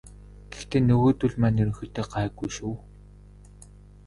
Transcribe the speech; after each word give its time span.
Гэхдээ 0.51 0.81
нөгөөдүүл 0.85 1.35
маань 1.41 1.59
ерөнхийдөө 1.63 2.05
гайгүй 2.13 2.49
шүү. 2.57 2.75